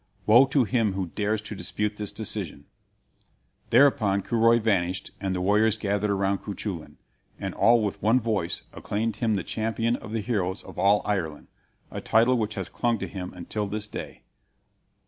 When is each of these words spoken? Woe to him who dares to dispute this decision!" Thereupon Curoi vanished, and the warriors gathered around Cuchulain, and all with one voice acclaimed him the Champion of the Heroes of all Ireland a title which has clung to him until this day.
Woe 0.25 0.47
to 0.47 0.63
him 0.63 0.93
who 0.93 1.09
dares 1.13 1.43
to 1.43 1.53
dispute 1.53 1.97
this 1.97 2.11
decision!" 2.11 2.65
Thereupon 3.69 4.23
Curoi 4.23 4.59
vanished, 4.59 5.11
and 5.21 5.35
the 5.35 5.41
warriors 5.41 5.77
gathered 5.77 6.09
around 6.09 6.39
Cuchulain, 6.39 6.97
and 7.39 7.53
all 7.53 7.83
with 7.83 8.01
one 8.01 8.19
voice 8.19 8.63
acclaimed 8.73 9.17
him 9.17 9.35
the 9.35 9.43
Champion 9.43 9.97
of 9.97 10.11
the 10.11 10.21
Heroes 10.21 10.63
of 10.63 10.79
all 10.79 11.03
Ireland 11.05 11.49
a 11.91 12.01
title 12.01 12.35
which 12.39 12.55
has 12.55 12.67
clung 12.67 12.97
to 12.97 13.07
him 13.07 13.31
until 13.35 13.67
this 13.67 13.87
day. 13.87 14.23